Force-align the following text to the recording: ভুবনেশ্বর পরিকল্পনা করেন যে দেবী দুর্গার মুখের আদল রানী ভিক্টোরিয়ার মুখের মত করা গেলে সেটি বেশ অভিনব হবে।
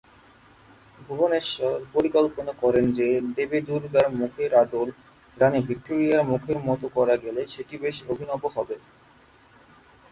ভুবনেশ্বর 0.99 1.75
পরিকল্পনা 1.93 2.53
করেন 2.63 2.85
যে 2.97 3.07
দেবী 3.35 3.59
দুর্গার 3.67 4.07
মুখের 4.19 4.51
আদল 4.63 4.87
রানী 5.37 5.59
ভিক্টোরিয়ার 5.69 6.23
মুখের 6.31 6.57
মত 6.67 6.81
করা 6.97 7.15
গেলে 7.23 7.41
সেটি 7.53 7.75
বেশ 7.83 7.97
অভিনব 8.11 8.41
হবে। 8.55 8.75